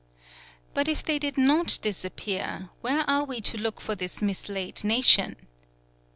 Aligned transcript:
But 0.73 0.87
if 0.87 1.03
they 1.03 1.19
did 1.19 1.37
not 1.37 1.77
disappear, 1.83 2.71
where 2.81 3.07
are 3.07 3.23
we 3.23 3.39
to 3.41 3.57
look 3.59 3.79
for 3.79 3.93
this 3.93 4.19
mislaid 4.19 4.83
nation? 4.83 5.35